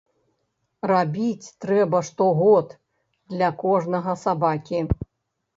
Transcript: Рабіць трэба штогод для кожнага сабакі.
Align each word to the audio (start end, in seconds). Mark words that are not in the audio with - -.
Рабіць 0.91 1.51
трэба 1.65 2.01
штогод 2.09 2.73
для 3.35 3.51
кожнага 3.65 4.17
сабакі. 4.25 4.83